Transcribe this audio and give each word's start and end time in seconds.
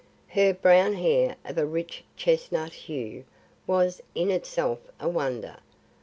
Her 0.29 0.51
brown 0.51 0.93
hair 0.95 1.35
of 1.45 1.59
a 1.59 1.65
rich 1.67 2.03
chestnut 2.17 2.73
hue, 2.73 3.23
was 3.67 4.01
in 4.15 4.31
itself 4.31 4.79
a 4.99 5.07
wonder. 5.07 5.57